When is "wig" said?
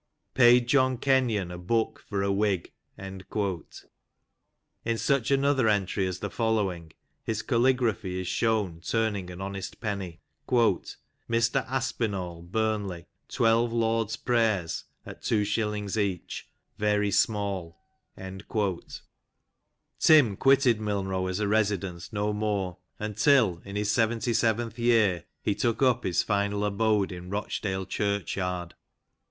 2.31-2.71